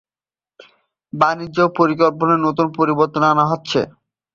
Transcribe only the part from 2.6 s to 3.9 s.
পরিবর্তন আনা হচ্ছে।